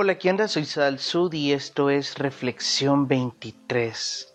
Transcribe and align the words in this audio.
Hola, 0.00 0.16
¿qué 0.16 0.30
onda? 0.30 0.46
Soy 0.46 0.64
Sal 0.64 1.00
Sud 1.00 1.32
y 1.32 1.50
esto 1.50 1.90
es 1.90 2.18
Reflexión 2.18 3.08
23. 3.08 4.32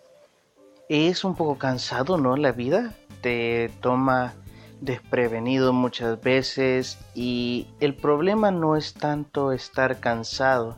Es 0.90 1.24
un 1.24 1.34
poco 1.36 1.56
cansado, 1.56 2.18
¿no? 2.18 2.36
La 2.36 2.52
vida 2.52 2.92
te 3.22 3.70
toma 3.80 4.34
desprevenido 4.82 5.72
muchas 5.72 6.20
veces 6.20 6.98
y 7.14 7.66
el 7.80 7.94
problema 7.94 8.50
no 8.50 8.76
es 8.76 8.92
tanto 8.92 9.52
estar 9.52 10.00
cansado, 10.00 10.76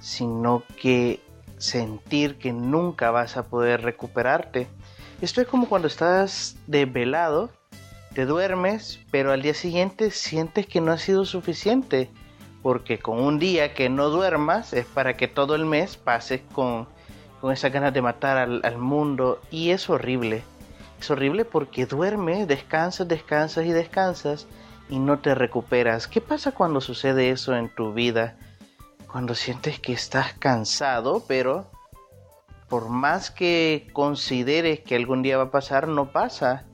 sino 0.00 0.62
que 0.80 1.20
sentir 1.58 2.38
que 2.38 2.52
nunca 2.52 3.10
vas 3.10 3.36
a 3.36 3.46
poder 3.46 3.82
recuperarte. 3.82 4.68
Esto 5.20 5.40
es 5.40 5.48
como 5.48 5.68
cuando 5.68 5.88
estás 5.88 6.56
desvelado, 6.68 7.50
te 8.14 8.24
duermes, 8.24 9.00
pero 9.10 9.32
al 9.32 9.42
día 9.42 9.54
siguiente 9.54 10.12
sientes 10.12 10.68
que 10.68 10.80
no 10.80 10.92
ha 10.92 10.98
sido 10.98 11.24
suficiente 11.24 12.08
porque 12.62 12.98
con 12.98 13.20
un 13.20 13.38
día 13.38 13.74
que 13.74 13.88
no 13.88 14.08
duermas 14.08 14.72
es 14.72 14.86
para 14.86 15.16
que 15.16 15.28
todo 15.28 15.54
el 15.54 15.64
mes 15.66 15.96
pases 15.96 16.40
con, 16.52 16.88
con 17.40 17.52
esas 17.52 17.72
ganas 17.72 17.94
de 17.94 18.02
matar 18.02 18.36
al, 18.36 18.60
al, 18.64 18.78
mundo 18.78 19.40
y 19.50 19.70
es 19.70 19.88
horrible. 19.88 20.42
Es 21.00 21.10
horrible 21.10 21.44
porque 21.44 21.86
duermes, 21.86 22.48
descansas, 22.48 23.06
descansas 23.06 23.66
y 23.66 23.72
descansas 23.72 24.46
y 24.88 24.98
no 24.98 25.18
te 25.18 25.34
recuperas. 25.34 26.08
¿Qué 26.08 26.20
pasa 26.20 26.52
cuando 26.52 26.80
sucede 26.80 27.30
eso 27.30 27.54
en 27.54 27.68
tu 27.68 27.92
vida? 27.92 28.36
Cuando 29.10 29.34
sientes 29.34 29.78
que 29.78 29.92
estás 29.92 30.32
cansado, 30.34 31.22
pero 31.26 31.70
por 32.68 32.88
más 32.88 33.30
que 33.30 33.88
consideres 33.92 34.80
que 34.80 34.96
algún 34.96 35.22
día 35.22 35.38
va 35.38 35.44
a 35.44 35.50
pasar, 35.50 35.88
no 35.88 36.10
pasa. 36.10 36.64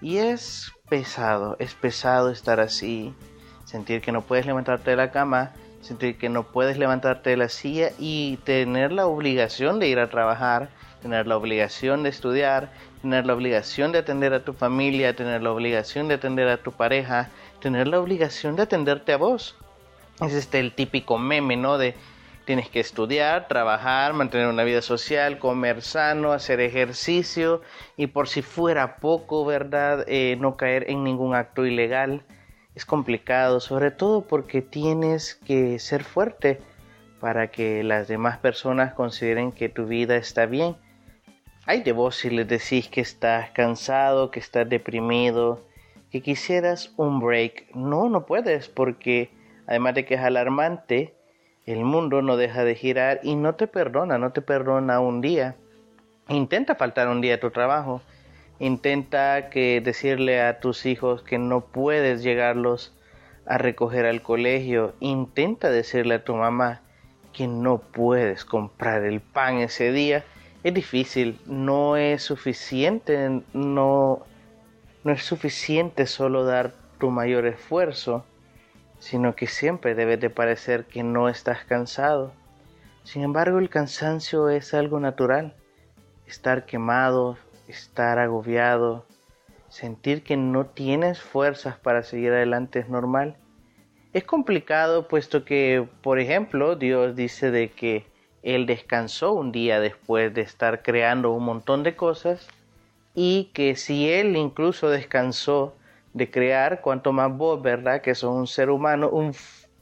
Y 0.00 0.18
es 0.18 0.72
pesado, 0.88 1.56
es 1.58 1.74
pesado 1.74 2.30
estar 2.30 2.60
así 2.60 3.14
sentir 3.66 4.00
que 4.00 4.12
no 4.12 4.22
puedes 4.22 4.46
levantarte 4.46 4.90
de 4.90 4.96
la 4.96 5.10
cama, 5.10 5.52
sentir 5.82 6.16
que 6.16 6.28
no 6.28 6.44
puedes 6.44 6.78
levantarte 6.78 7.30
de 7.30 7.36
la 7.36 7.48
silla 7.48 7.90
y 7.98 8.38
tener 8.44 8.92
la 8.92 9.06
obligación 9.06 9.78
de 9.78 9.88
ir 9.88 9.98
a 9.98 10.08
trabajar, 10.08 10.70
tener 11.02 11.26
la 11.26 11.36
obligación 11.36 12.02
de 12.02 12.08
estudiar, 12.08 12.70
tener 13.02 13.26
la 13.26 13.34
obligación 13.34 13.92
de 13.92 13.98
atender 13.98 14.32
a 14.32 14.44
tu 14.44 14.52
familia, 14.52 15.14
tener 15.14 15.42
la 15.42 15.52
obligación 15.52 16.08
de 16.08 16.14
atender 16.14 16.48
a 16.48 16.56
tu 16.58 16.72
pareja, 16.72 17.28
tener 17.60 17.88
la 17.88 18.00
obligación 18.00 18.56
de 18.56 18.62
atenderte 18.62 19.12
a 19.12 19.16
vos. 19.16 19.56
Es 20.20 20.32
este 20.32 20.60
el 20.60 20.72
típico 20.72 21.18
meme, 21.18 21.56
¿no? 21.56 21.76
De 21.76 21.94
tienes 22.46 22.68
que 22.68 22.78
estudiar, 22.78 23.48
trabajar, 23.48 24.12
mantener 24.12 24.46
una 24.46 24.62
vida 24.62 24.80
social, 24.80 25.40
comer 25.40 25.82
sano, 25.82 26.32
hacer 26.32 26.60
ejercicio 26.60 27.60
y 27.96 28.06
por 28.06 28.28
si 28.28 28.42
fuera 28.42 28.96
poco, 28.96 29.44
¿verdad? 29.44 30.04
Eh, 30.06 30.36
no 30.38 30.56
caer 30.56 30.88
en 30.88 31.02
ningún 31.02 31.34
acto 31.34 31.66
ilegal 31.66 32.22
es 32.76 32.84
complicado, 32.84 33.58
sobre 33.58 33.90
todo 33.90 34.20
porque 34.20 34.60
tienes 34.60 35.34
que 35.34 35.78
ser 35.78 36.04
fuerte 36.04 36.60
para 37.20 37.50
que 37.50 37.82
las 37.82 38.06
demás 38.06 38.36
personas 38.36 38.92
consideren 38.92 39.50
que 39.50 39.70
tu 39.70 39.86
vida 39.86 40.16
está 40.16 40.44
bien. 40.44 40.76
Hay 41.64 41.82
de 41.82 41.92
vos 41.92 42.16
si 42.16 42.28
les 42.28 42.46
decís 42.46 42.88
que 42.88 43.00
estás 43.00 43.50
cansado, 43.52 44.30
que 44.30 44.40
estás 44.40 44.68
deprimido, 44.68 45.64
que 46.10 46.20
quisieras 46.20 46.92
un 46.98 47.18
break. 47.18 47.74
No, 47.74 48.10
no 48.10 48.26
puedes 48.26 48.68
porque 48.68 49.30
además 49.66 49.94
de 49.94 50.04
que 50.04 50.14
es 50.14 50.20
alarmante, 50.20 51.14
el 51.64 51.82
mundo 51.82 52.20
no 52.20 52.36
deja 52.36 52.62
de 52.62 52.74
girar 52.74 53.20
y 53.22 53.36
no 53.36 53.54
te 53.54 53.68
perdona, 53.68 54.18
no 54.18 54.32
te 54.32 54.42
perdona 54.42 55.00
un 55.00 55.22
día. 55.22 55.56
Intenta 56.28 56.74
faltar 56.74 57.08
un 57.08 57.22
día 57.22 57.36
a 57.36 57.40
tu 57.40 57.50
trabajo 57.50 58.02
Intenta 58.58 59.50
que 59.50 59.80
decirle 59.82 60.40
a 60.40 60.60
tus 60.60 60.86
hijos 60.86 61.22
que 61.22 61.38
no 61.38 61.60
puedes 61.60 62.22
llegarlos 62.22 62.94
a 63.44 63.58
recoger 63.58 64.06
al 64.06 64.22
colegio. 64.22 64.94
Intenta 65.00 65.70
decirle 65.70 66.14
a 66.14 66.24
tu 66.24 66.34
mamá 66.34 66.80
que 67.32 67.46
no 67.46 67.78
puedes 67.78 68.44
comprar 68.46 69.04
el 69.04 69.20
pan 69.20 69.58
ese 69.58 69.92
día. 69.92 70.24
Es 70.64 70.72
difícil, 70.72 71.38
no 71.44 71.96
es 71.96 72.22
suficiente, 72.22 73.42
no, 73.52 74.22
no 75.04 75.12
es 75.12 75.22
suficiente 75.22 76.06
solo 76.06 76.44
dar 76.44 76.72
tu 76.98 77.10
mayor 77.10 77.46
esfuerzo, 77.46 78.24
sino 78.98 79.36
que 79.36 79.46
siempre 79.46 79.94
debes 79.94 80.18
de 80.18 80.30
parecer 80.30 80.86
que 80.86 81.02
no 81.02 81.28
estás 81.28 81.64
cansado. 81.64 82.32
Sin 83.04 83.22
embargo, 83.22 83.58
el 83.58 83.68
cansancio 83.68 84.48
es 84.48 84.72
algo 84.72 84.98
natural. 84.98 85.54
Estar 86.26 86.64
quemado, 86.66 87.36
estar 87.68 88.18
agobiado, 88.18 89.06
sentir 89.68 90.22
que 90.22 90.36
no 90.36 90.66
tienes 90.66 91.20
fuerzas 91.20 91.78
para 91.78 92.02
seguir 92.02 92.32
adelante 92.32 92.78
es 92.78 92.88
normal. 92.88 93.36
Es 94.12 94.24
complicado 94.24 95.08
puesto 95.08 95.44
que, 95.44 95.86
por 96.02 96.18
ejemplo, 96.18 96.76
Dios 96.76 97.16
dice 97.16 97.50
de 97.50 97.70
que 97.70 98.06
Él 98.42 98.66
descansó 98.66 99.32
un 99.32 99.52
día 99.52 99.80
después 99.80 100.32
de 100.32 100.42
estar 100.42 100.82
creando 100.82 101.32
un 101.32 101.44
montón 101.44 101.82
de 101.82 101.96
cosas 101.96 102.48
y 103.14 103.50
que 103.52 103.76
si 103.76 104.08
Él 104.10 104.36
incluso 104.36 104.88
descansó 104.88 105.74
de 106.14 106.30
crear, 106.30 106.80
cuanto 106.80 107.12
más 107.12 107.36
vos, 107.36 107.60
¿verdad? 107.60 108.00
Que 108.00 108.14
sos 108.14 108.34
un 108.34 108.46
ser 108.46 108.70
humano, 108.70 109.10
un 109.10 109.34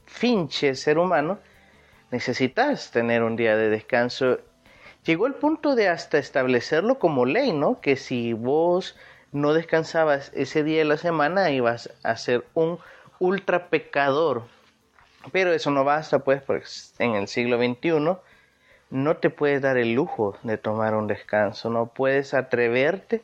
finche 0.05 0.75
ser 0.75 0.97
humano, 0.97 1.39
necesitas 2.11 2.91
tener 2.91 3.23
un 3.23 3.35
día 3.35 3.55
de 3.55 3.69
descanso 3.69 4.39
llegó 5.05 5.27
el 5.27 5.35
punto 5.35 5.75
de 5.75 5.87
hasta 5.87 6.17
establecerlo 6.17 6.99
como 6.99 7.25
ley, 7.25 7.53
¿no? 7.53 7.79
Que 7.79 7.95
si 7.95 8.33
vos 8.33 8.95
no 9.31 9.53
descansabas 9.53 10.31
ese 10.33 10.63
día 10.63 10.79
de 10.79 10.85
la 10.85 10.97
semana 10.97 11.51
ibas 11.51 11.91
a 12.03 12.17
ser 12.17 12.45
un 12.53 12.79
ultra 13.19 13.69
pecador. 13.69 14.43
Pero 15.31 15.53
eso 15.53 15.71
no 15.71 15.83
basta, 15.83 16.19
pues, 16.19 16.41
porque 16.41 16.65
en 16.99 17.15
el 17.15 17.27
siglo 17.27 17.57
XXI 17.57 18.17
no 18.89 19.17
te 19.17 19.29
puedes 19.29 19.61
dar 19.61 19.77
el 19.77 19.93
lujo 19.93 20.37
de 20.43 20.57
tomar 20.57 20.95
un 20.95 21.07
descanso, 21.07 21.69
no 21.69 21.87
puedes 21.87 22.33
atreverte 22.33 23.23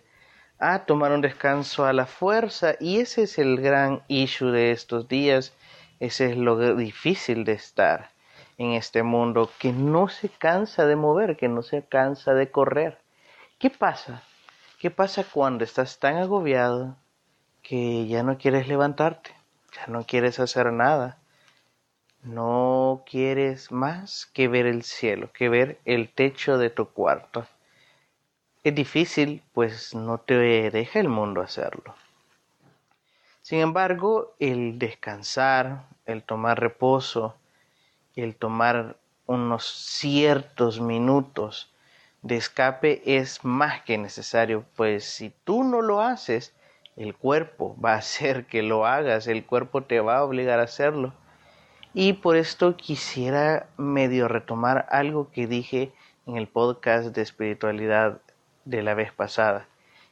a 0.59 0.85
tomar 0.85 1.11
un 1.11 1.21
descanso 1.21 1.85
a 1.85 1.93
la 1.93 2.05
fuerza 2.05 2.75
y 2.79 2.99
ese 2.99 3.23
es 3.23 3.37
el 3.37 3.61
gran 3.61 4.03
issue 4.07 4.51
de 4.51 4.71
estos 4.71 5.07
días, 5.07 5.53
ese 5.99 6.31
es 6.31 6.37
lo 6.37 6.75
difícil 6.75 7.45
de 7.45 7.53
estar 7.53 8.11
en 8.61 8.73
este 8.73 9.01
mundo 9.01 9.49
que 9.57 9.73
no 9.73 10.07
se 10.07 10.29
cansa 10.29 10.85
de 10.85 10.95
mover, 10.95 11.35
que 11.35 11.47
no 11.47 11.63
se 11.63 11.83
cansa 11.83 12.35
de 12.35 12.51
correr. 12.51 12.99
¿Qué 13.57 13.71
pasa? 13.71 14.21
¿Qué 14.79 14.91
pasa 14.91 15.23
cuando 15.23 15.63
estás 15.63 15.97
tan 15.97 16.17
agobiado 16.17 16.95
que 17.63 18.05
ya 18.05 18.21
no 18.21 18.37
quieres 18.37 18.67
levantarte, 18.67 19.31
ya 19.75 19.87
no 19.87 20.05
quieres 20.05 20.39
hacer 20.39 20.71
nada? 20.71 21.17
No 22.21 23.03
quieres 23.09 23.71
más 23.71 24.27
que 24.27 24.47
ver 24.47 24.67
el 24.67 24.83
cielo, 24.83 25.31
que 25.33 25.49
ver 25.49 25.79
el 25.85 26.09
techo 26.09 26.59
de 26.59 26.69
tu 26.69 26.89
cuarto. 26.89 27.47
Es 28.63 28.75
difícil, 28.75 29.41
pues 29.53 29.95
no 29.95 30.19
te 30.19 30.69
deja 30.69 30.99
el 30.99 31.09
mundo 31.09 31.41
hacerlo. 31.41 31.95
Sin 33.41 33.59
embargo, 33.59 34.35
el 34.37 34.77
descansar, 34.77 35.87
el 36.05 36.21
tomar 36.21 36.59
reposo, 36.59 37.35
el 38.15 38.35
tomar 38.35 38.97
unos 39.25 39.65
ciertos 39.65 40.81
minutos 40.81 41.73
de 42.21 42.35
escape 42.37 43.01
es 43.05 43.43
más 43.43 43.81
que 43.83 43.97
necesario, 43.97 44.65
pues 44.75 45.05
si 45.05 45.33
tú 45.43 45.63
no 45.63 45.81
lo 45.81 46.01
haces, 46.01 46.53
el 46.95 47.15
cuerpo 47.15 47.75
va 47.83 47.93
a 47.93 47.97
hacer 47.97 48.45
que 48.45 48.61
lo 48.61 48.85
hagas, 48.85 49.27
el 49.27 49.45
cuerpo 49.45 49.83
te 49.83 49.99
va 49.99 50.17
a 50.17 50.23
obligar 50.23 50.59
a 50.59 50.63
hacerlo. 50.63 51.13
Y 51.93 52.13
por 52.13 52.37
esto 52.37 52.77
quisiera 52.77 53.67
medio 53.77 54.27
retomar 54.27 54.85
algo 54.89 55.29
que 55.31 55.47
dije 55.47 55.91
en 56.25 56.37
el 56.37 56.47
podcast 56.47 57.07
de 57.07 57.21
espiritualidad 57.21 58.21
de 58.63 58.81
la 58.83 58.93
vez 58.93 59.11
pasada, 59.11 59.67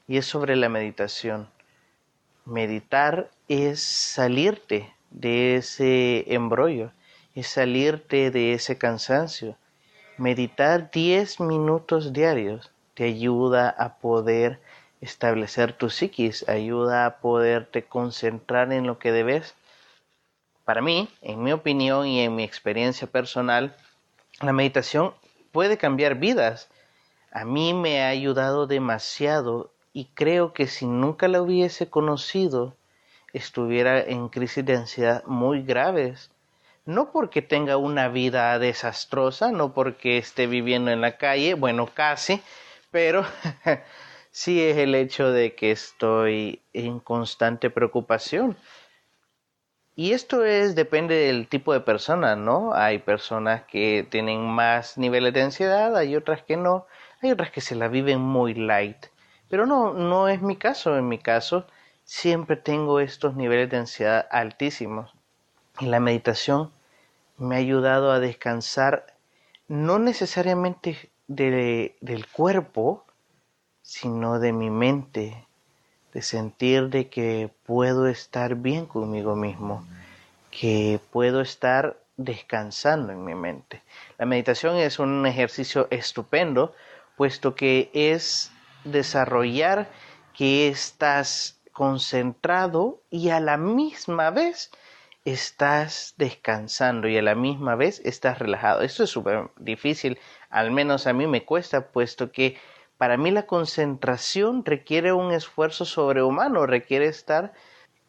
y 0.08 0.18
es 0.18 0.26
sobre 0.26 0.56
la 0.56 0.68
meditación. 0.68 1.50
Meditar 2.46 3.30
es 3.48 3.82
salirte 3.82 4.92
de 5.12 5.56
ese 5.56 6.34
embrollo, 6.34 6.92
es 7.36 7.48
salirte 7.48 8.32
de 8.32 8.54
ese 8.54 8.78
cansancio. 8.78 9.56
Meditar 10.18 10.92
10 10.92 11.40
minutos 11.40 12.12
diarios 12.12 12.72
te 12.94 13.06
ayuda 13.06 13.70
a 13.70 13.96
poder 13.98 14.60
establecer 15.02 15.74
tu 15.74 15.90
psiquis, 15.90 16.48
ayuda 16.50 17.06
a 17.06 17.18
poderte 17.20 17.84
concentrar 17.84 18.74
en 18.74 18.86
lo 18.86 19.00
que 19.00 19.12
debes. 19.12 19.56
Para 20.66 20.82
mí, 20.82 21.08
en 21.22 21.42
mi 21.42 21.52
opinión 21.52 22.06
y 22.06 22.22
en 22.22 22.36
mi 22.36 22.44
experiencia 22.44 23.08
personal, 23.08 23.76
la 24.42 24.52
meditación 24.52 25.14
puede 25.52 25.78
cambiar 25.78 26.16
vidas. 26.16 26.70
A 27.32 27.46
mí 27.46 27.74
me 27.74 28.02
ha 28.02 28.10
ayudado 28.10 28.68
demasiado 28.68 29.72
y 29.94 30.06
creo 30.14 30.54
que 30.54 30.68
si 30.68 30.86
nunca 30.86 31.28
la 31.28 31.42
hubiese 31.42 31.90
conocido, 31.90 32.76
estuviera 33.34 34.00
en 34.02 34.30
crisis 34.30 34.66
de 34.66 34.76
ansiedad 34.76 35.24
muy 35.26 35.62
graves 35.62 36.32
no 36.90 37.12
porque 37.12 37.44
tenga 37.44 37.78
una 37.78 38.10
vida 38.10 38.58
desastrosa, 38.58 39.52
no 39.52 39.74
porque 39.74 40.18
esté 40.18 40.48
viviendo 40.48 40.90
en 40.90 41.02
la 41.02 41.18
calle, 41.18 41.54
bueno, 41.54 41.86
casi, 41.86 42.42
pero 42.90 43.24
sí 44.32 44.60
es 44.60 44.76
el 44.78 44.96
hecho 44.96 45.32
de 45.32 45.54
que 45.54 45.70
estoy 45.70 46.64
en 46.74 47.00
constante 47.00 47.70
preocupación. 47.70 48.58
Y 49.96 50.14
esto 50.14 50.44
es, 50.44 50.74
depende 50.74 51.14
del 51.14 51.48
tipo 51.48 51.74
de 51.74 51.82
persona, 51.82 52.36
¿no? 52.36 52.74
Hay 52.74 52.98
personas 52.98 53.66
que 53.66 54.08
tienen 54.10 54.42
más 54.42 54.98
niveles 54.98 55.34
de 55.34 55.44
ansiedad, 55.44 55.96
hay 55.96 56.16
otras 56.16 56.42
que 56.42 56.58
no, 56.58 56.88
hay 57.22 57.32
otras 57.32 57.52
que 57.52 57.62
se 57.62 57.76
la 57.76 57.88
viven 57.88 58.20
muy 58.20 58.56
light. 58.56 59.06
Pero 59.48 59.68
no, 59.68 59.94
no 59.94 60.28
es 60.28 60.42
mi 60.42 60.56
caso. 60.56 60.98
En 60.98 61.08
mi 61.08 61.20
caso, 61.20 61.68
siempre 62.04 62.56
tengo 62.56 63.00
estos 63.00 63.36
niveles 63.36 63.70
de 63.70 63.78
ansiedad 63.78 64.28
altísimos. 64.32 65.14
Y 65.80 65.86
la 65.86 66.00
meditación 66.00 66.72
me 67.40 67.56
ha 67.56 67.60
ayudado 67.60 68.12
a 68.12 68.20
descansar, 68.20 69.16
no 69.68 69.98
necesariamente 69.98 71.10
del 71.28 72.28
cuerpo, 72.32 73.06
sino 73.82 74.40
de 74.40 74.54
mi 74.54 74.70
mente, 74.70 75.48
de 76.14 76.22
sentir 76.22 76.90
de 76.90 77.10
que 77.10 77.50
puedo 77.66 78.08
estar 78.08 78.56
bien 78.56 78.86
conmigo 78.86 79.36
mismo, 79.36 79.86
que 80.52 81.00
puedo 81.12 81.42
estar 81.42 81.98
descansando 82.18 83.14
en 83.14 83.24
mi 83.24 83.36
mente. 83.36 83.82
La 84.18 84.26
meditación 84.26 84.76
es 84.76 85.00
un 85.00 85.26
ejercicio 85.26 85.88
estupendo, 85.92 86.74
puesto 87.16 87.56
que 87.56 87.90
es 87.94 88.52
desarrollar 88.84 89.90
que 90.36 90.68
estás 90.68 91.60
concentrado 91.72 93.02
y 93.10 93.30
a 93.30 93.40
la 93.40 93.58
misma 93.58 94.32
vez 94.32 94.72
estás 95.26 96.14
descansando 96.18 97.08
y 97.08 97.18
a 97.18 97.22
la 97.22 97.36
misma 97.36 97.76
vez 97.76 98.02
estás 98.06 98.40
relajado. 98.40 98.82
Esto 98.82 99.04
es 99.04 99.10
súper 99.10 99.50
difícil, 99.58 100.20
al 100.50 100.72
menos 100.72 101.08
a 101.08 101.14
mí 101.14 101.28
me 101.28 101.46
cuesta, 101.46 101.88
puesto 101.92 102.32
que 102.32 102.58
para 102.98 103.18
mí 103.18 103.32
la 103.32 103.46
concentración 103.46 104.66
requiere 104.66 105.14
un 105.14 105.32
esfuerzo 105.32 105.86
sobrehumano, 105.86 106.66
requiere 106.66 107.06
estar 107.06 107.54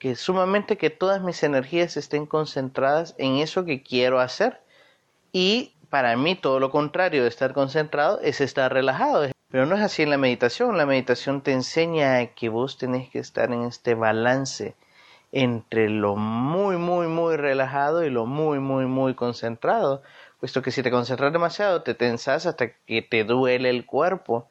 que 0.00 0.16
sumamente 0.16 0.78
que 0.78 0.90
todas 0.90 1.20
mis 1.22 1.42
energías 1.42 1.96
estén 1.96 2.26
concentradas 2.26 3.14
en 3.18 3.36
eso 3.36 3.64
que 3.64 3.82
quiero 3.82 4.18
hacer. 4.18 4.60
Y 5.30 5.74
para 5.90 6.16
mí 6.16 6.34
todo 6.34 6.58
lo 6.58 6.70
contrario 6.70 7.22
de 7.22 7.28
estar 7.28 7.52
concentrado 7.52 8.18
es 8.20 8.40
estar 8.40 8.72
relajado. 8.72 9.30
Pero 9.50 9.66
no 9.66 9.76
es 9.76 9.82
así 9.82 10.02
en 10.02 10.10
la 10.10 10.16
meditación. 10.16 10.78
La 10.78 10.86
meditación 10.86 11.42
te 11.42 11.52
enseña 11.52 12.24
que 12.28 12.48
vos 12.48 12.78
tenés 12.78 13.10
que 13.10 13.18
estar 13.18 13.52
en 13.52 13.64
este 13.64 13.94
balance 13.94 14.74
entre 15.32 15.88
lo 15.88 16.16
muy, 16.16 16.76
muy, 16.76 17.06
muy 17.06 17.36
relajado 17.36 18.04
y 18.04 18.10
lo 18.10 18.26
muy, 18.26 18.58
muy, 18.58 18.86
muy 18.86 19.14
concentrado. 19.14 20.02
Puesto 20.40 20.62
que 20.62 20.70
si 20.70 20.82
te 20.82 20.90
concentras 20.90 21.32
demasiado 21.32 21.82
te 21.82 21.94
tensas 21.94 22.46
hasta 22.46 22.72
que 22.72 23.02
te 23.02 23.24
duele 23.24 23.70
el 23.70 23.86
cuerpo 23.86 24.50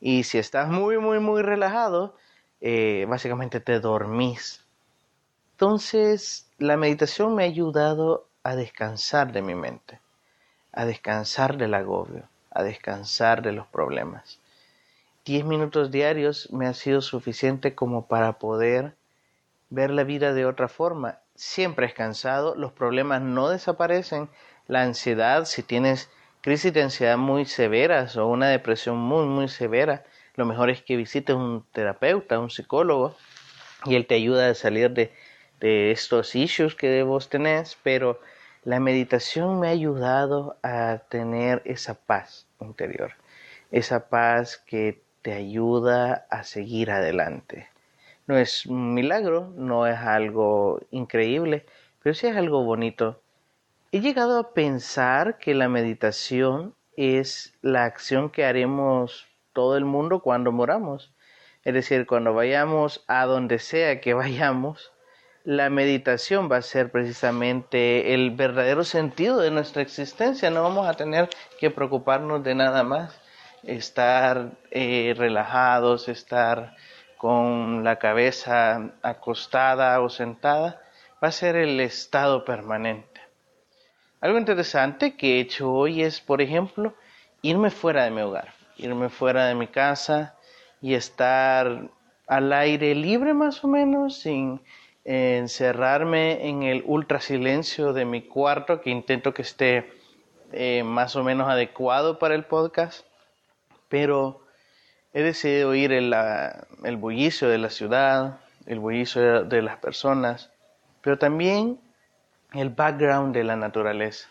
y 0.00 0.24
si 0.24 0.38
estás 0.38 0.68
muy, 0.68 0.98
muy, 0.98 1.18
muy 1.18 1.42
relajado, 1.42 2.16
eh, 2.60 3.06
básicamente 3.08 3.60
te 3.60 3.80
dormís. 3.80 4.64
Entonces, 5.52 6.50
la 6.58 6.76
meditación 6.76 7.34
me 7.34 7.44
ha 7.44 7.46
ayudado 7.46 8.26
a 8.42 8.56
descansar 8.56 9.32
de 9.32 9.42
mi 9.42 9.54
mente, 9.54 10.00
a 10.72 10.84
descansar 10.84 11.56
del 11.56 11.74
agobio, 11.74 12.28
a 12.50 12.62
descansar 12.62 13.42
de 13.42 13.52
los 13.52 13.66
problemas. 13.66 14.40
Diez 15.24 15.44
minutos 15.44 15.90
diarios 15.90 16.52
me 16.52 16.66
ha 16.66 16.74
sido 16.74 17.00
suficiente 17.00 17.74
como 17.74 18.06
para 18.06 18.38
poder 18.38 18.94
ver 19.74 19.90
la 19.90 20.04
vida 20.04 20.32
de 20.32 20.46
otra 20.46 20.68
forma. 20.68 21.18
Siempre 21.34 21.86
es 21.86 21.94
cansado, 21.94 22.54
los 22.54 22.72
problemas 22.72 23.20
no 23.20 23.48
desaparecen, 23.48 24.28
la 24.68 24.82
ansiedad, 24.82 25.44
si 25.44 25.62
tienes 25.62 26.10
crisis 26.40 26.72
de 26.72 26.82
ansiedad 26.82 27.18
muy 27.18 27.44
severas 27.44 28.16
o 28.16 28.26
una 28.26 28.48
depresión 28.48 28.96
muy, 28.96 29.26
muy 29.26 29.48
severa, 29.48 30.04
lo 30.36 30.46
mejor 30.46 30.70
es 30.70 30.82
que 30.82 30.96
visites 30.96 31.34
un 31.34 31.64
terapeuta, 31.72 32.38
un 32.38 32.50
psicólogo, 32.50 33.16
y 33.84 33.96
él 33.96 34.06
te 34.06 34.14
ayuda 34.14 34.48
a 34.48 34.54
salir 34.54 34.90
de, 34.90 35.12
de 35.60 35.90
estos 35.90 36.34
issues 36.34 36.74
que 36.74 37.02
vos 37.02 37.28
tenés, 37.28 37.76
pero 37.82 38.20
la 38.64 38.80
meditación 38.80 39.60
me 39.60 39.68
ha 39.68 39.70
ayudado 39.70 40.56
a 40.62 41.02
tener 41.08 41.62
esa 41.64 41.94
paz 41.94 42.46
interior, 42.60 43.12
esa 43.70 44.08
paz 44.08 44.56
que 44.56 45.02
te 45.22 45.32
ayuda 45.32 46.26
a 46.30 46.44
seguir 46.44 46.90
adelante. 46.90 47.68
No 48.26 48.36
es 48.36 48.66
un 48.66 48.94
milagro, 48.94 49.52
no 49.56 49.86
es 49.86 49.98
algo 49.98 50.80
increíble, 50.90 51.66
pero 52.02 52.14
sí 52.14 52.26
es 52.26 52.36
algo 52.36 52.64
bonito 52.64 53.20
He 53.94 54.00
llegado 54.00 54.40
a 54.40 54.54
pensar 54.54 55.38
que 55.38 55.54
la 55.54 55.68
meditación 55.68 56.74
es 56.96 57.54
la 57.62 57.84
acción 57.84 58.28
que 58.28 58.44
haremos 58.44 59.28
todo 59.52 59.76
el 59.76 59.84
mundo 59.84 60.18
cuando 60.18 60.50
moramos. 60.50 61.12
Es 61.62 61.74
decir, 61.74 62.04
cuando 62.04 62.34
vayamos 62.34 63.04
a 63.06 63.24
donde 63.24 63.60
sea 63.60 64.00
que 64.00 64.12
vayamos, 64.22 64.90
la 65.44 65.70
meditación 65.70 66.50
va 66.50 66.56
a 66.56 66.62
ser 66.62 66.90
precisamente 66.90 68.14
el 68.14 68.32
verdadero 68.32 68.82
sentido 68.82 69.38
de 69.38 69.52
nuestra 69.52 69.82
existencia. 69.82 70.50
No 70.50 70.64
vamos 70.64 70.88
a 70.88 70.94
tener 70.94 71.28
que 71.60 71.70
preocuparnos 71.70 72.42
de 72.42 72.56
nada 72.56 72.82
más. 72.82 73.16
Estar 73.62 74.58
eh, 74.72 75.14
relajados, 75.16 76.08
estar 76.08 76.74
con 77.24 77.84
la 77.84 77.96
cabeza 77.96 78.90
acostada 79.00 79.98
o 80.02 80.10
sentada, 80.10 80.82
va 81.24 81.28
a 81.28 81.32
ser 81.32 81.56
el 81.56 81.80
estado 81.80 82.44
permanente. 82.44 83.18
Algo 84.20 84.36
interesante 84.36 85.16
que 85.16 85.38
he 85.38 85.40
hecho 85.40 85.72
hoy 85.72 86.02
es, 86.02 86.20
por 86.20 86.42
ejemplo, 86.42 86.92
irme 87.40 87.70
fuera 87.70 88.04
de 88.04 88.10
mi 88.10 88.20
hogar, 88.20 88.52
irme 88.76 89.08
fuera 89.08 89.46
de 89.46 89.54
mi 89.54 89.68
casa 89.68 90.36
y 90.82 90.92
estar 90.92 91.88
al 92.26 92.52
aire 92.52 92.94
libre 92.94 93.32
más 93.32 93.64
o 93.64 93.68
menos, 93.68 94.18
sin 94.18 94.60
encerrarme 95.06 96.46
en 96.46 96.62
el 96.62 96.82
ultra 96.84 97.22
silencio 97.22 97.94
de 97.94 98.04
mi 98.04 98.20
cuarto, 98.20 98.82
que 98.82 98.90
intento 98.90 99.32
que 99.32 99.40
esté 99.40 99.94
eh, 100.52 100.82
más 100.84 101.16
o 101.16 101.24
menos 101.24 101.48
adecuado 101.48 102.18
para 102.18 102.34
el 102.34 102.44
podcast, 102.44 103.06
pero 103.88 104.43
he 105.14 105.22
decidido 105.22 105.70
oír 105.70 105.92
el, 105.92 106.14
el 106.82 106.96
bullicio 106.96 107.48
de 107.48 107.58
la 107.58 107.70
ciudad, 107.70 108.40
el 108.66 108.80
bullicio 108.80 109.44
de 109.44 109.62
las 109.62 109.78
personas, 109.78 110.50
pero 111.00 111.18
también 111.18 111.80
el 112.52 112.70
background 112.70 113.32
de 113.32 113.44
la 113.44 113.56
naturaleza. 113.56 114.28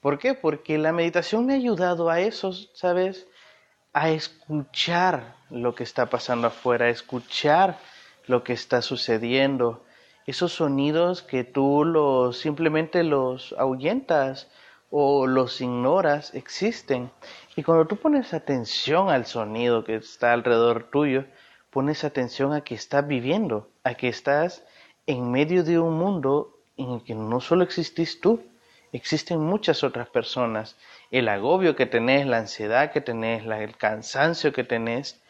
¿Por 0.00 0.18
qué? 0.20 0.34
Porque 0.34 0.78
la 0.78 0.92
meditación 0.92 1.46
me 1.46 1.54
ha 1.54 1.56
ayudado 1.56 2.08
a 2.08 2.20
eso, 2.20 2.52
¿sabes? 2.74 3.26
A 3.92 4.10
escuchar 4.10 5.34
lo 5.50 5.74
que 5.74 5.82
está 5.82 6.06
pasando 6.06 6.46
afuera, 6.46 6.86
a 6.86 6.90
escuchar 6.90 7.76
lo 8.28 8.44
que 8.44 8.52
está 8.52 8.82
sucediendo. 8.82 9.84
Esos 10.26 10.52
sonidos 10.52 11.22
que 11.22 11.42
tú 11.42 11.84
los 11.84 12.38
simplemente 12.38 13.02
los 13.02 13.52
ahuyentas 13.58 14.48
o 14.90 15.26
los 15.26 15.60
ignoras 15.60 16.34
existen. 16.34 17.10
Y 17.56 17.62
cuando 17.62 17.86
tú 17.86 17.96
pones 17.96 18.32
atención 18.34 19.10
al 19.10 19.26
sonido 19.26 19.84
que 19.84 19.96
está 19.96 20.32
alrededor 20.32 20.84
tuyo, 20.90 21.24
pones 21.70 22.04
atención 22.04 22.52
a 22.52 22.62
que 22.62 22.74
estás 22.74 23.06
viviendo, 23.06 23.68
a 23.84 23.94
que 23.94 24.08
estás 24.08 24.64
en 25.06 25.30
medio 25.30 25.64
de 25.64 25.78
un 25.78 25.98
mundo 25.98 26.58
en 26.76 26.90
el 26.90 27.02
que 27.02 27.14
no 27.14 27.40
solo 27.40 27.64
existís 27.64 28.20
tú, 28.20 28.42
existen 28.92 29.40
muchas 29.40 29.84
otras 29.84 30.08
personas. 30.08 30.76
El 31.10 31.28
agobio 31.28 31.76
que 31.76 31.86
tenés, 31.86 32.26
la 32.26 32.38
ansiedad 32.38 32.92
que 32.92 33.00
tenés, 33.00 33.44
el 33.44 33.76
cansancio 33.76 34.52
que 34.52 34.64
tenés, 34.64 35.20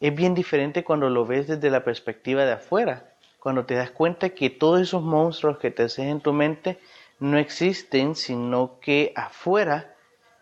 es 0.00 0.14
bien 0.14 0.34
diferente 0.34 0.84
cuando 0.84 1.08
lo 1.08 1.24
ves 1.24 1.46
desde 1.46 1.70
la 1.70 1.84
perspectiva 1.84 2.44
de 2.44 2.52
afuera, 2.52 3.14
cuando 3.38 3.64
te 3.64 3.74
das 3.74 3.90
cuenta 3.90 4.30
que 4.30 4.50
todos 4.50 4.80
esos 4.80 5.02
monstruos 5.02 5.58
que 5.58 5.70
te 5.70 5.84
haces 5.84 6.06
en 6.06 6.20
tu 6.20 6.32
mente 6.32 6.78
no 7.18 7.38
existen, 7.38 8.14
sino 8.14 8.78
que 8.80 9.12
afuera 9.16 9.94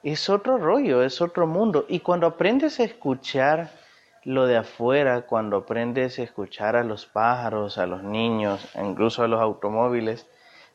es 0.02 0.28
otro 0.28 0.58
rollo, 0.58 1.02
es 1.02 1.20
otro 1.20 1.46
mundo. 1.46 1.86
Y 1.88 2.00
cuando 2.00 2.26
aprendes 2.26 2.80
a 2.80 2.84
escuchar 2.84 3.70
lo 4.24 4.46
de 4.46 4.56
afuera, 4.56 5.22
cuando 5.22 5.58
aprendes 5.58 6.18
a 6.18 6.22
escuchar 6.22 6.76
a 6.76 6.84
los 6.84 7.06
pájaros, 7.06 7.78
a 7.78 7.86
los 7.86 8.02
niños, 8.02 8.68
incluso 8.74 9.22
a 9.22 9.28
los 9.28 9.40
automóviles, 9.40 10.26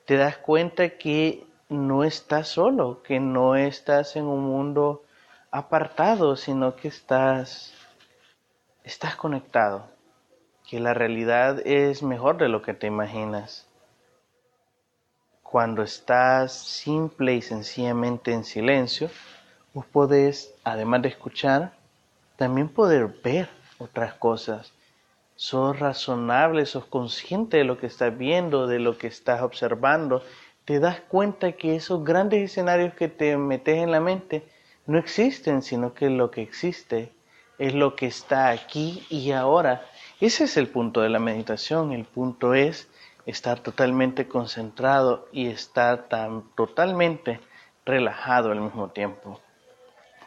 te 0.05 0.17
das 0.17 0.37
cuenta 0.37 0.89
que 0.97 1.45
no 1.69 2.03
estás 2.03 2.47
solo, 2.47 3.03
que 3.03 3.19
no 3.19 3.55
estás 3.55 4.15
en 4.15 4.25
un 4.25 4.43
mundo 4.43 5.03
apartado, 5.51 6.35
sino 6.35 6.75
que 6.75 6.87
estás 6.87 7.73
estás 8.89 9.15
conectado, 9.15 9.87
que 10.67 10.79
la 10.79 10.95
realidad 10.95 11.59
es 11.65 12.01
mejor 12.01 12.37
de 12.37 12.49
lo 12.49 12.63
que 12.63 12.73
te 12.73 12.87
imaginas. 12.87 13.68
Cuando 15.51 15.81
estás 15.81 16.53
simple 16.53 17.33
y 17.33 17.41
sencillamente 17.41 18.33
en 18.33 18.43
silencio, 18.43 19.09
vos 19.73 19.83
podés, 19.87 20.53
además 20.63 21.01
de 21.01 21.09
escuchar, 21.09 21.73
también 22.35 22.69
poder 22.69 23.07
ver 23.23 23.49
otras 23.79 24.13
cosas. 24.13 24.71
Sos 25.35 25.79
razonable, 25.79 26.67
sos 26.67 26.85
consciente 26.85 27.57
de 27.57 27.63
lo 27.63 27.79
que 27.79 27.87
estás 27.87 28.15
viendo, 28.15 28.67
de 28.67 28.77
lo 28.77 28.99
que 28.99 29.07
estás 29.07 29.41
observando, 29.41 30.21
te 30.65 30.79
das 30.79 31.01
cuenta 31.01 31.53
que 31.53 31.75
esos 31.75 32.03
grandes 32.03 32.51
escenarios 32.51 32.93
que 32.93 33.07
te 33.07 33.35
metes 33.35 33.79
en 33.79 33.89
la 33.89 34.01
mente 34.01 34.47
no 34.85 34.99
existen, 34.99 35.63
sino 35.63 35.95
que 35.95 36.11
lo 36.11 36.29
que 36.29 36.43
existe 36.43 37.11
es 37.57 37.73
lo 37.73 37.95
que 37.95 38.05
está 38.05 38.49
aquí 38.49 39.03
y 39.09 39.31
ahora. 39.31 39.83
Ese 40.21 40.43
es 40.43 40.57
el 40.57 40.67
punto 40.67 41.01
de 41.01 41.09
la 41.09 41.17
meditación, 41.17 41.91
el 41.91 42.05
punto 42.05 42.53
es 42.53 42.87
estar 43.29 43.59
totalmente 43.59 44.27
concentrado 44.27 45.27
y 45.31 45.47
estar 45.47 46.07
tan 46.09 46.43
totalmente 46.55 47.39
relajado 47.85 48.51
al 48.51 48.61
mismo 48.61 48.89
tiempo. 48.89 49.39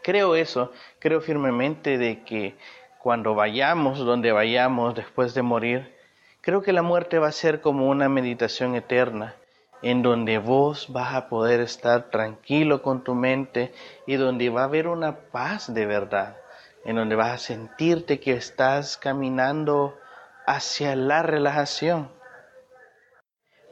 Creo 0.03 0.35
eso, 0.35 0.73
creo 0.99 1.21
firmemente 1.21 1.99
de 1.99 2.25
que 2.25 2.57
cuando 2.99 3.35
vayamos 3.35 3.99
donde 3.99 4.33
vayamos 4.33 4.95
después 4.95 5.35
de 5.35 5.43
morir, 5.43 5.97
creo 6.41 6.63
que 6.63 6.73
la 6.73 6.83
muerte 6.83 7.19
va 7.19 7.29
a 7.29 7.33
ser 7.33 7.61
como 7.61 7.89
una 7.89 8.09
meditación 8.09 8.75
eterna 8.75 9.35
en 9.83 10.03
donde 10.03 10.39
vos 10.39 10.93
vas 10.93 11.15
a 11.15 11.29
poder 11.29 11.61
estar 11.61 12.11
tranquilo 12.11 12.83
con 12.83 13.03
tu 13.03 13.15
mente 13.15 13.75
y 14.07 14.15
donde 14.15 14.49
va 14.49 14.63
a 14.63 14.65
haber 14.65 14.87
una 14.87 15.17
paz 15.17 15.73
de 15.75 15.87
verdad, 15.87 16.37
en 16.85 16.97
donde 16.97 17.17
vas 17.17 17.33
a 17.33 17.39
sentirte 17.39 18.21
que 18.21 18.33
estás 18.33 18.97
caminando 18.97 19.99
hacia 20.47 20.95
la 20.95 21.23
relajación. 21.23 22.09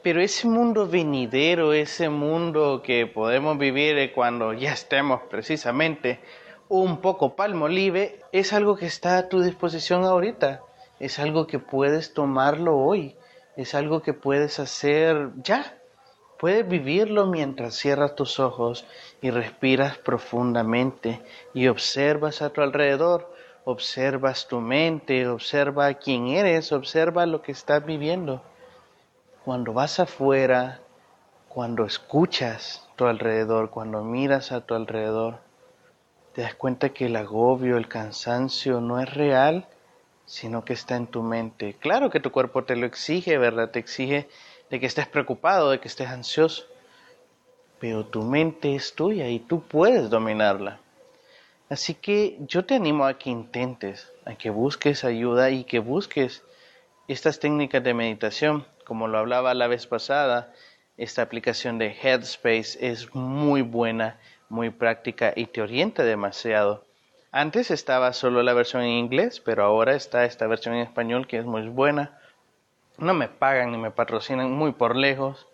Pero 0.03 0.19
ese 0.19 0.47
mundo 0.47 0.87
venidero, 0.87 1.73
ese 1.73 2.09
mundo 2.09 2.81
que 2.83 3.05
podemos 3.05 3.59
vivir 3.59 4.11
cuando 4.13 4.51
ya 4.53 4.73
estemos 4.73 5.21
precisamente 5.29 6.19
un 6.69 7.01
poco 7.01 7.35
palmolive, 7.35 8.19
es 8.31 8.51
algo 8.51 8.75
que 8.75 8.87
está 8.87 9.17
a 9.19 9.29
tu 9.29 9.41
disposición 9.41 10.03
ahorita, 10.03 10.61
es 10.99 11.19
algo 11.19 11.45
que 11.45 11.59
puedes 11.59 12.15
tomarlo 12.15 12.77
hoy, 12.77 13.15
es 13.55 13.75
algo 13.75 14.01
que 14.01 14.13
puedes 14.13 14.59
hacer 14.59 15.29
ya. 15.43 15.77
Puedes 16.39 16.67
vivirlo 16.67 17.27
mientras 17.27 17.75
cierras 17.75 18.15
tus 18.15 18.39
ojos 18.39 18.87
y 19.21 19.29
respiras 19.29 19.99
profundamente 19.99 21.21
y 21.53 21.67
observas 21.67 22.41
a 22.41 22.49
tu 22.49 22.61
alrededor, 22.61 23.31
observas 23.63 24.47
tu 24.47 24.59
mente, 24.59 25.27
observa 25.27 25.93
quién 25.93 26.29
eres, 26.29 26.71
observa 26.71 27.27
lo 27.27 27.43
que 27.43 27.51
estás 27.51 27.85
viviendo. 27.85 28.41
Cuando 29.43 29.73
vas 29.73 29.99
afuera, 29.99 30.81
cuando 31.49 31.85
escuchas 31.85 32.87
tu 32.95 33.07
alrededor, 33.07 33.71
cuando 33.71 34.03
miras 34.03 34.51
a 34.51 34.61
tu 34.61 34.75
alrededor, 34.75 35.39
te 36.33 36.43
das 36.43 36.53
cuenta 36.53 36.89
que 36.89 37.07
el 37.07 37.15
agobio, 37.15 37.77
el 37.77 37.87
cansancio 37.87 38.81
no 38.81 38.99
es 38.99 39.11
real, 39.11 39.67
sino 40.25 40.63
que 40.63 40.73
está 40.73 40.95
en 40.95 41.07
tu 41.07 41.23
mente. 41.23 41.75
Claro 41.79 42.11
que 42.11 42.19
tu 42.19 42.31
cuerpo 42.31 42.65
te 42.65 42.75
lo 42.75 42.85
exige, 42.85 43.39
¿verdad? 43.39 43.71
Te 43.71 43.79
exige 43.79 44.29
de 44.69 44.79
que 44.79 44.85
estés 44.85 45.07
preocupado, 45.07 45.71
de 45.71 45.79
que 45.79 45.87
estés 45.87 46.09
ansioso, 46.09 46.65
pero 47.79 48.05
tu 48.05 48.21
mente 48.21 48.75
es 48.75 48.93
tuya 48.93 49.27
y 49.27 49.39
tú 49.39 49.63
puedes 49.63 50.11
dominarla. 50.11 50.79
Así 51.67 51.95
que 51.95 52.37
yo 52.41 52.63
te 52.63 52.75
animo 52.75 53.07
a 53.07 53.17
que 53.17 53.31
intentes, 53.31 54.11
a 54.23 54.35
que 54.35 54.51
busques 54.51 55.03
ayuda 55.03 55.49
y 55.49 55.63
que 55.63 55.79
busques 55.79 56.43
estas 57.07 57.39
técnicas 57.39 57.83
de 57.83 57.95
meditación. 57.95 58.67
Como 58.91 59.07
lo 59.07 59.19
hablaba 59.19 59.53
la 59.53 59.67
vez 59.67 59.87
pasada, 59.87 60.51
esta 60.97 61.21
aplicación 61.21 61.77
de 61.77 61.95
Headspace 62.03 62.77
es 62.81 63.15
muy 63.15 63.61
buena, 63.61 64.19
muy 64.49 64.69
práctica 64.69 65.31
y 65.33 65.45
te 65.45 65.61
orienta 65.61 66.03
demasiado. 66.03 66.83
Antes 67.31 67.71
estaba 67.71 68.11
solo 68.11 68.43
la 68.43 68.51
versión 68.51 68.81
en 68.81 68.89
inglés, 68.89 69.39
pero 69.39 69.63
ahora 69.63 69.95
está 69.95 70.25
esta 70.25 70.45
versión 70.45 70.75
en 70.75 70.81
español 70.81 71.25
que 71.25 71.37
es 71.37 71.45
muy 71.45 71.69
buena 71.69 72.19
no 72.97 73.13
me 73.13 73.29
pagan 73.29 73.71
ni 73.71 73.77
me 73.77 73.91
patrocinan 73.91 74.51
muy 74.51 74.73
por 74.73 74.97
lejos, 74.97 75.47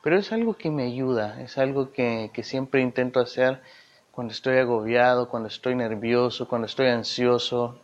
pero 0.00 0.16
es 0.16 0.30
algo 0.30 0.54
que 0.54 0.70
me 0.70 0.84
ayuda, 0.84 1.42
es 1.42 1.58
algo 1.58 1.90
que, 1.90 2.30
siempre 2.44 2.82
intento 2.82 3.18
hacer 3.18 3.62
cuando 4.12 4.32
estoy 4.32 4.58
agobiado, 4.58 5.28
cuando 5.28 5.48
estoy 5.48 5.74
nervioso, 5.74 6.46
cuando 6.46 6.66
estoy 6.66 6.86
ansioso. 6.86 7.80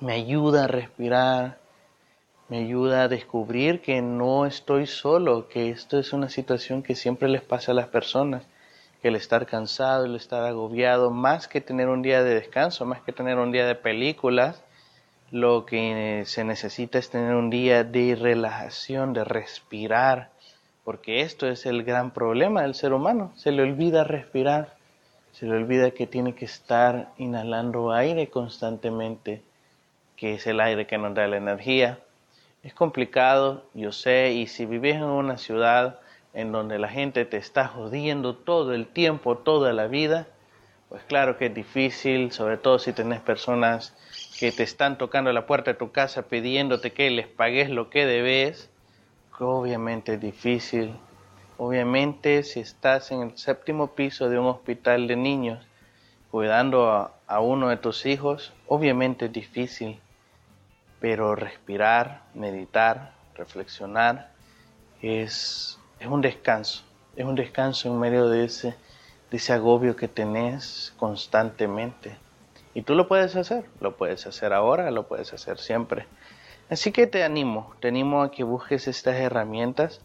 Me 0.00 0.14
ayuda 0.14 0.64
a 0.64 0.66
respirar, 0.66 1.58
me 2.48 2.58
ayuda 2.58 3.02
a 3.02 3.08
descubrir 3.08 3.80
que 3.80 4.00
no 4.02 4.46
estoy 4.46 4.86
solo, 4.86 5.48
que 5.48 5.70
esto 5.70 5.98
es 5.98 6.12
una 6.12 6.28
situación 6.28 6.82
que 6.82 6.94
siempre 6.94 7.28
les 7.28 7.42
pasa 7.42 7.72
a 7.72 7.74
las 7.74 7.88
personas, 7.88 8.44
que 9.02 9.08
el 9.08 9.16
estar 9.16 9.46
cansado, 9.46 10.04
el 10.04 10.14
estar 10.14 10.44
agobiado, 10.44 11.10
más 11.10 11.48
que 11.48 11.60
tener 11.60 11.88
un 11.88 12.02
día 12.02 12.22
de 12.22 12.34
descanso, 12.34 12.84
más 12.84 13.00
que 13.02 13.12
tener 13.12 13.38
un 13.38 13.50
día 13.50 13.66
de 13.66 13.74
películas, 13.74 14.62
lo 15.32 15.66
que 15.66 16.22
se 16.26 16.44
necesita 16.44 16.98
es 16.98 17.10
tener 17.10 17.34
un 17.34 17.50
día 17.50 17.82
de 17.82 18.14
relajación, 18.14 19.12
de 19.12 19.24
respirar, 19.24 20.30
porque 20.84 21.22
esto 21.22 21.48
es 21.48 21.66
el 21.66 21.82
gran 21.82 22.12
problema 22.12 22.62
del 22.62 22.76
ser 22.76 22.92
humano. 22.92 23.32
Se 23.34 23.50
le 23.50 23.62
olvida 23.62 24.04
respirar, 24.04 24.76
se 25.32 25.46
le 25.46 25.56
olvida 25.56 25.90
que 25.90 26.06
tiene 26.06 26.36
que 26.36 26.44
estar 26.44 27.08
inhalando 27.18 27.90
aire 27.90 28.28
constantemente, 28.28 29.42
que 30.16 30.34
es 30.34 30.46
el 30.46 30.60
aire 30.60 30.86
que 30.86 30.96
nos 30.96 31.12
da 31.12 31.26
la 31.26 31.38
energía. 31.38 31.98
Es 32.66 32.74
complicado, 32.74 33.62
yo 33.74 33.92
sé, 33.92 34.32
y 34.32 34.48
si 34.48 34.66
vives 34.66 34.96
en 34.96 35.04
una 35.04 35.38
ciudad 35.38 36.00
en 36.34 36.50
donde 36.50 36.80
la 36.80 36.88
gente 36.88 37.24
te 37.24 37.36
está 37.36 37.68
jodiendo 37.68 38.34
todo 38.34 38.74
el 38.74 38.88
tiempo, 38.88 39.36
toda 39.38 39.72
la 39.72 39.86
vida, 39.86 40.26
pues 40.88 41.04
claro 41.04 41.38
que 41.38 41.46
es 41.46 41.54
difícil, 41.54 42.32
sobre 42.32 42.56
todo 42.56 42.80
si 42.80 42.92
tenés 42.92 43.20
personas 43.20 43.94
que 44.40 44.50
te 44.50 44.64
están 44.64 44.98
tocando 44.98 45.32
la 45.32 45.46
puerta 45.46 45.74
de 45.74 45.78
tu 45.78 45.92
casa 45.92 46.22
pidiéndote 46.22 46.92
que 46.92 47.08
les 47.08 47.28
pagues 47.28 47.70
lo 47.70 47.88
que 47.88 48.04
debes, 48.04 48.68
obviamente 49.38 50.14
es 50.14 50.20
difícil. 50.20 50.90
Obviamente 51.58 52.42
si 52.42 52.58
estás 52.58 53.12
en 53.12 53.22
el 53.22 53.38
séptimo 53.38 53.94
piso 53.94 54.28
de 54.28 54.40
un 54.40 54.46
hospital 54.46 55.06
de 55.06 55.14
niños 55.14 55.64
cuidando 56.32 56.90
a, 56.90 57.14
a 57.28 57.38
uno 57.38 57.68
de 57.68 57.76
tus 57.76 58.06
hijos, 58.06 58.52
obviamente 58.66 59.26
es 59.26 59.32
difícil. 59.32 60.00
Pero 61.00 61.34
respirar, 61.34 62.22
meditar, 62.34 63.12
reflexionar 63.34 64.30
es, 65.02 65.78
es 66.00 66.06
un 66.06 66.20
descanso. 66.20 66.84
Es 67.16 67.24
un 67.24 67.34
descanso 67.34 67.88
en 67.88 67.98
medio 67.98 68.28
de 68.28 68.44
ese, 68.44 68.76
de 69.30 69.36
ese 69.36 69.52
agobio 69.52 69.96
que 69.96 70.08
tenés 70.08 70.94
constantemente. 70.98 72.16
Y 72.74 72.82
tú 72.82 72.94
lo 72.94 73.08
puedes 73.08 73.36
hacer, 73.36 73.64
lo 73.80 73.96
puedes 73.96 74.26
hacer 74.26 74.52
ahora, 74.52 74.90
lo 74.90 75.08
puedes 75.08 75.32
hacer 75.32 75.58
siempre. 75.58 76.06
Así 76.68 76.92
que 76.92 77.06
te 77.06 77.24
animo, 77.24 77.74
te 77.80 77.88
animo 77.88 78.22
a 78.22 78.30
que 78.30 78.44
busques 78.44 78.88
estas 78.88 79.16
herramientas 79.16 80.00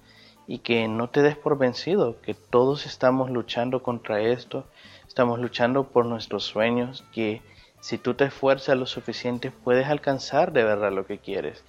y 0.47 0.59
que 0.59 0.87
no 0.87 1.09
te 1.09 1.21
des 1.21 1.35
por 1.35 1.57
vencido, 1.57 2.21
que 2.21 2.33
todos 2.33 2.85
estamos 2.85 3.29
luchando 3.29 3.83
contra 3.83 4.21
esto, 4.21 4.65
estamos 5.07 5.39
luchando 5.39 5.85
por 5.85 6.05
nuestros 6.05 6.43
sueños, 6.43 7.03
que 7.13 7.41
si 7.81 7.97
tú 7.97 8.13
te 8.13 8.25
esfuerzas 8.25 8.77
lo 8.77 8.85
suficiente 8.85 9.51
puedes 9.51 9.87
alcanzar 9.87 10.53
de 10.53 10.63
verdad 10.63 10.93
lo 10.93 11.05
que 11.05 11.17
quieres. 11.17 11.63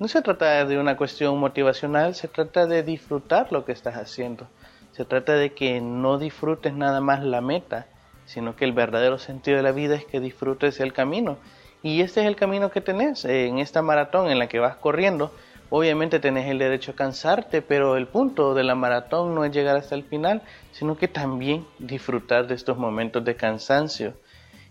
No 0.00 0.08
se 0.08 0.22
trata 0.22 0.64
de 0.64 0.78
una 0.78 0.96
cuestión 0.96 1.38
motivacional, 1.38 2.14
se 2.14 2.26
trata 2.26 2.66
de 2.66 2.82
disfrutar 2.82 3.52
lo 3.52 3.64
que 3.64 3.72
estás 3.72 3.96
haciendo. 3.96 4.48
Se 4.92 5.04
trata 5.04 5.34
de 5.34 5.52
que 5.52 5.80
no 5.80 6.18
disfrutes 6.18 6.72
nada 6.72 7.00
más 7.00 7.22
la 7.22 7.40
meta, 7.42 7.86
sino 8.24 8.56
que 8.56 8.64
el 8.64 8.72
verdadero 8.72 9.18
sentido 9.18 9.58
de 9.58 9.62
la 9.62 9.72
vida 9.72 9.94
es 9.94 10.06
que 10.06 10.20
disfrutes 10.20 10.80
el 10.80 10.92
camino. 10.92 11.36
Y 11.82 12.00
este 12.00 12.22
es 12.22 12.26
el 12.26 12.36
camino 12.36 12.70
que 12.70 12.80
tenés 12.80 13.24
en 13.24 13.58
esta 13.58 13.82
maratón 13.82 14.30
en 14.30 14.38
la 14.38 14.48
que 14.48 14.58
vas 14.58 14.76
corriendo. 14.76 15.32
Obviamente 15.68 16.18
tenés 16.18 16.48
el 16.48 16.58
derecho 16.58 16.92
a 16.92 16.96
cansarte, 16.96 17.60
pero 17.60 17.96
el 17.96 18.06
punto 18.06 18.54
de 18.54 18.64
la 18.64 18.74
maratón 18.74 19.34
no 19.34 19.44
es 19.44 19.52
llegar 19.52 19.76
hasta 19.76 19.94
el 19.94 20.04
final, 20.04 20.42
sino 20.72 20.96
que 20.96 21.08
también 21.08 21.66
disfrutar 21.78 22.46
de 22.46 22.54
estos 22.54 22.78
momentos 22.78 23.22
de 23.24 23.36
cansancio. 23.36 24.14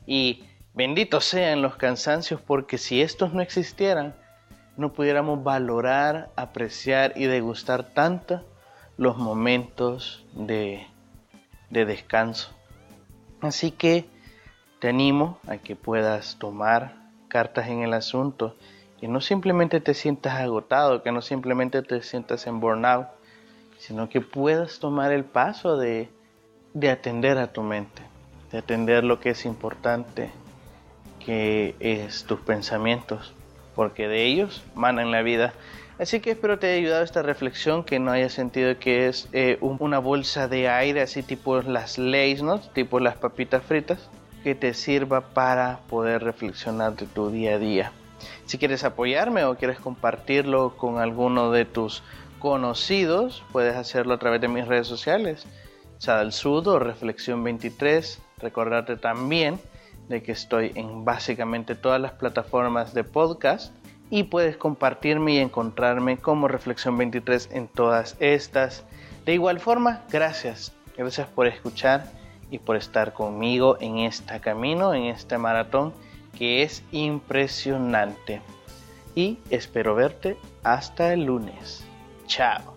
Y 0.07 0.43
benditos 0.77 1.25
sean 1.25 1.63
los 1.63 1.75
cansancios, 1.75 2.39
porque 2.39 2.77
si 2.77 3.01
estos 3.01 3.33
no 3.33 3.41
existieran, 3.41 4.15
no 4.77 4.93
pudiéramos 4.93 5.43
valorar, 5.43 6.29
apreciar 6.35 7.13
y 7.15 7.25
degustar 7.25 7.95
tanto 7.95 8.45
los 8.95 9.17
momentos 9.17 10.23
de, 10.33 10.85
de 11.71 11.85
descanso. 11.85 12.51
Así 13.41 13.71
que 13.71 14.05
te 14.79 14.89
animo 14.89 15.39
a 15.47 15.57
que 15.57 15.75
puedas 15.75 16.37
tomar 16.37 16.95
cartas 17.27 17.69
en 17.69 17.81
el 17.81 17.93
asunto, 17.93 18.55
que 18.99 19.07
no 19.07 19.19
simplemente 19.19 19.81
te 19.81 19.95
sientas 19.95 20.35
agotado, 20.35 21.01
que 21.01 21.11
no 21.11 21.23
simplemente 21.23 21.81
te 21.81 22.03
sientas 22.03 22.45
en 22.45 22.59
burnout, 22.59 23.07
sino 23.79 24.09
que 24.09 24.21
puedas 24.21 24.77
tomar 24.77 25.11
el 25.11 25.23
paso 25.25 25.75
de, 25.75 26.11
de 26.75 26.91
atender 26.91 27.39
a 27.39 27.51
tu 27.51 27.63
mente, 27.63 28.03
de 28.51 28.59
atender 28.59 29.03
lo 29.03 29.19
que 29.19 29.31
es 29.31 29.43
importante, 29.43 30.29
que 31.27 31.75
es 31.81 32.23
tus 32.23 32.39
pensamientos, 32.39 33.33
porque 33.75 34.07
de 34.07 34.23
ellos 34.23 34.63
manan 34.75 35.11
la 35.11 35.23
vida. 35.23 35.53
Así 35.99 36.21
que 36.21 36.31
espero 36.31 36.57
te 36.57 36.67
haya 36.67 36.77
ayudado 36.77 37.03
esta 37.03 37.21
reflexión, 37.21 37.83
que 37.83 37.99
no 37.99 38.11
haya 38.11 38.29
sentido 38.29 38.79
que 38.79 39.09
es 39.09 39.27
eh, 39.33 39.57
una 39.59 39.99
bolsa 39.99 40.47
de 40.47 40.69
aire, 40.69 41.01
así 41.01 41.23
tipo 41.23 41.61
las 41.61 41.97
leyes, 41.97 42.43
¿no? 42.43 42.61
Tipo 42.61 43.01
las 43.01 43.17
papitas 43.17 43.61
fritas, 43.61 44.09
que 44.41 44.55
te 44.55 44.73
sirva 44.73 45.19
para 45.19 45.79
poder 45.89 46.23
reflexionar 46.23 46.95
de 46.95 47.07
tu 47.07 47.29
día 47.29 47.55
a 47.55 47.59
día. 47.59 47.91
Si 48.45 48.57
quieres 48.57 48.85
apoyarme 48.85 49.43
o 49.43 49.55
quieres 49.55 49.79
compartirlo 49.79 50.77
con 50.77 50.97
alguno 50.99 51.51
de 51.51 51.65
tus 51.65 52.03
conocidos, 52.39 53.43
puedes 53.51 53.75
hacerlo 53.75 54.13
a 54.13 54.17
través 54.17 54.39
de 54.39 54.47
mis 54.47 54.65
redes 54.65 54.87
sociales. 54.87 55.45
Sadal 55.97 56.31
Sudo, 56.31 56.79
Reflexión 56.79 57.43
23. 57.43 58.21
Recordarte 58.37 58.95
también 58.95 59.59
de 60.09 60.23
que 60.23 60.31
estoy 60.31 60.71
en 60.75 61.05
básicamente 61.05 61.75
todas 61.75 61.99
las 61.99 62.13
plataformas 62.13 62.93
de 62.93 63.03
podcast 63.03 63.73
y 64.09 64.23
puedes 64.23 64.57
compartirme 64.57 65.33
y 65.33 65.39
encontrarme 65.39 66.17
como 66.17 66.47
Reflexión 66.47 66.97
23 66.97 67.49
en 67.51 67.67
todas 67.67 68.15
estas. 68.19 68.85
De 69.25 69.33
igual 69.33 69.59
forma, 69.59 70.03
gracias. 70.09 70.73
Gracias 70.97 71.27
por 71.27 71.47
escuchar 71.47 72.09
y 72.49 72.59
por 72.59 72.75
estar 72.77 73.13
conmigo 73.13 73.77
en 73.81 73.99
este 73.99 74.39
camino, 74.39 74.93
en 74.93 75.05
este 75.05 75.37
maratón 75.37 75.93
que 76.37 76.63
es 76.63 76.83
impresionante. 76.91 78.41
Y 79.15 79.39
espero 79.49 79.95
verte 79.95 80.37
hasta 80.63 81.13
el 81.13 81.25
lunes. 81.25 81.83
Chao. 82.27 82.76